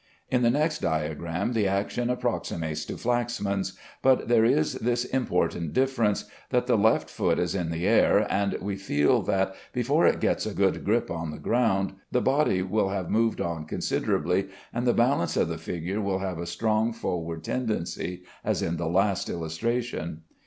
In 0.31 0.41
the 0.41 0.49
next 0.49 0.79
diagram, 0.79 1.53
the 1.53 1.67
action 1.67 2.09
approximates 2.09 2.85
to 2.85 2.97
Flaxman's, 2.97 3.77
but 4.01 4.27
there 4.29 4.43
is 4.43 4.73
this 4.79 5.05
important 5.05 5.73
difference, 5.73 6.25
that 6.49 6.65
the 6.65 6.75
left 6.75 7.07
foot 7.07 7.37
is 7.37 7.53
in 7.53 7.69
the 7.69 7.87
air, 7.87 8.25
and 8.27 8.57
we 8.61 8.77
feel 8.77 9.21
that 9.21 9.53
before 9.73 10.07
it 10.07 10.19
gets 10.19 10.47
a 10.47 10.55
good 10.55 10.83
grip 10.83 11.11
of 11.11 11.29
the 11.29 11.37
ground, 11.37 11.93
the 12.11 12.19
body 12.19 12.63
will 12.63 12.89
have 12.89 13.11
moved 13.11 13.41
on 13.41 13.65
considerably, 13.65 14.47
and 14.73 14.87
the 14.87 14.93
balance 14.95 15.37
of 15.37 15.49
the 15.49 15.59
figure 15.59 16.01
will 16.01 16.17
have 16.17 16.39
a 16.39 16.47
strong 16.47 16.91
forward 16.91 17.43
tendency, 17.43 18.23
as 18.43 18.63
in 18.63 18.77
the 18.77 18.89
last 18.89 19.29
illustration. 19.29 20.23